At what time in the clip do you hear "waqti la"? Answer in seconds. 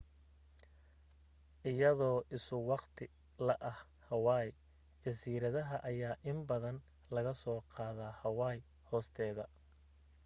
2.69-3.55